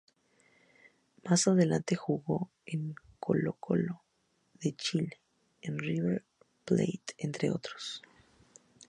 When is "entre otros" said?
7.19-8.01